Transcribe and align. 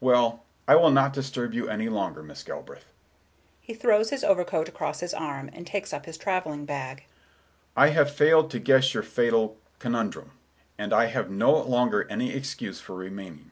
Well, 0.00 0.44
I 0.66 0.76
will 0.76 0.90
not 0.90 1.12
disturb 1.12 1.52
you 1.52 1.68
any 1.68 1.90
longer, 1.90 2.22
Miss 2.22 2.42
Galbraith." 2.42 2.86
He 3.60 3.74
throws 3.74 4.08
his 4.08 4.24
overcoat 4.24 4.66
across 4.66 5.00
his 5.00 5.12
arm, 5.12 5.50
and 5.52 5.66
takes 5.66 5.92
up 5.92 6.06
his 6.06 6.16
travelling 6.16 6.64
bag. 6.64 7.04
"I 7.76 7.88
have 7.88 8.10
failed 8.10 8.50
to 8.52 8.58
guess 8.58 8.94
your 8.94 9.02
fatal—conundrum; 9.02 10.30
and 10.78 10.94
I 10.94 11.04
have 11.08 11.28
no 11.30 11.52
longer 11.60 12.06
any 12.10 12.32
excuse 12.32 12.80
for 12.80 12.94
remaining. 12.96 13.50